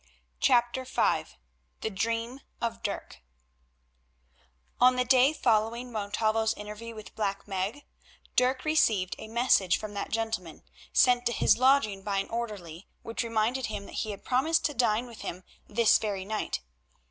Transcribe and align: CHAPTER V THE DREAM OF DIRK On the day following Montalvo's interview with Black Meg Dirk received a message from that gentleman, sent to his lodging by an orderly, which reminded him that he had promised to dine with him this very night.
CHAPTER 0.39 0.83
V 0.83 1.25
THE 1.81 1.91
DREAM 1.91 2.39
OF 2.59 2.81
DIRK 2.81 3.17
On 4.81 4.95
the 4.95 5.05
day 5.05 5.31
following 5.31 5.91
Montalvo's 5.91 6.55
interview 6.55 6.95
with 6.95 7.13
Black 7.13 7.47
Meg 7.47 7.85
Dirk 8.35 8.65
received 8.65 9.15
a 9.19 9.27
message 9.27 9.77
from 9.77 9.93
that 9.93 10.09
gentleman, 10.09 10.63
sent 10.91 11.27
to 11.27 11.31
his 11.31 11.55
lodging 11.59 12.01
by 12.01 12.17
an 12.17 12.29
orderly, 12.31 12.87
which 13.03 13.21
reminded 13.21 13.67
him 13.67 13.85
that 13.85 13.97
he 14.01 14.09
had 14.09 14.25
promised 14.25 14.65
to 14.65 14.73
dine 14.73 15.05
with 15.05 15.21
him 15.21 15.43
this 15.67 15.99
very 15.99 16.25
night. 16.25 16.61